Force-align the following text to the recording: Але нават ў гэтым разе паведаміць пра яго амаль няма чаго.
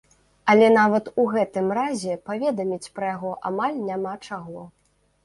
Але 0.51 0.67
нават 0.77 1.05
ў 1.21 1.35
гэтым 1.35 1.67
разе 1.79 2.15
паведаміць 2.29 2.91
пра 2.97 3.13
яго 3.13 3.31
амаль 3.51 3.77
няма 3.91 4.15
чаго. 4.31 4.65